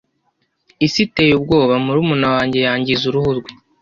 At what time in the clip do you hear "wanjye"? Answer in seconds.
2.35-2.59